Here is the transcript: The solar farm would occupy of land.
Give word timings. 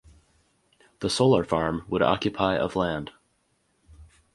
The 1.01 1.11
solar 1.11 1.43
farm 1.43 1.85
would 1.87 2.01
occupy 2.01 2.57
of 2.57 2.75
land. 2.75 3.11